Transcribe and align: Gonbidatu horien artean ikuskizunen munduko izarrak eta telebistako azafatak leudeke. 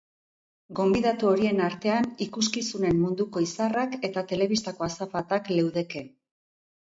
Gonbidatu 0.77 1.27
horien 1.31 1.59
artean 1.65 2.07
ikuskizunen 2.25 2.97
munduko 3.03 3.43
izarrak 3.47 3.93
eta 4.09 4.23
telebistako 4.31 4.87
azafatak 4.87 5.53
leudeke. 5.59 6.03